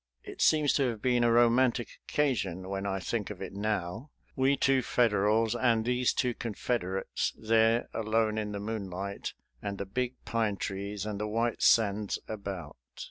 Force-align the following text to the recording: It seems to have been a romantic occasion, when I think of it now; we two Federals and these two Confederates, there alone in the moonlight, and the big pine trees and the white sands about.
It 0.23 0.41
seems 0.41 0.73
to 0.73 0.89
have 0.89 0.99
been 0.99 1.23
a 1.23 1.31
romantic 1.31 1.99
occasion, 2.09 2.69
when 2.69 2.87
I 2.87 2.99
think 2.99 3.29
of 3.29 3.39
it 3.39 3.53
now; 3.53 4.09
we 4.35 4.57
two 4.57 4.81
Federals 4.81 5.53
and 5.55 5.85
these 5.85 6.11
two 6.11 6.33
Confederates, 6.33 7.35
there 7.37 7.87
alone 7.93 8.39
in 8.39 8.51
the 8.51 8.59
moonlight, 8.59 9.33
and 9.61 9.77
the 9.77 9.85
big 9.85 10.15
pine 10.25 10.57
trees 10.57 11.05
and 11.05 11.19
the 11.21 11.27
white 11.27 11.61
sands 11.61 12.17
about. 12.27 12.77